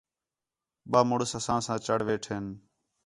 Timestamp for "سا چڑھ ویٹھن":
1.65-2.45